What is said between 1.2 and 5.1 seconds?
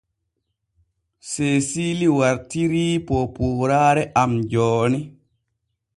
Seesiili wartirii poopooraare am jooni.